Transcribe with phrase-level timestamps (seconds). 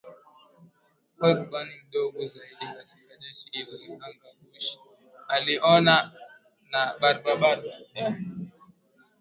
[1.13, 4.77] ya kuwa rubani mdogo zaidi katika jeshi hilo la anganiBush
[5.27, 6.11] alioana
[6.71, 7.61] na Barbara